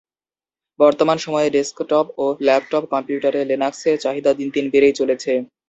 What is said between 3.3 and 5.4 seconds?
লিনাক্সের চাহিদা দিন দিন বেড়েই চলেছে।